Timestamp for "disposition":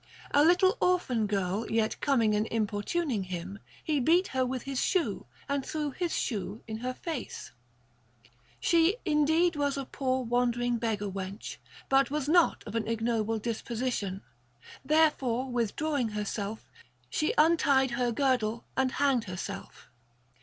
13.37-14.23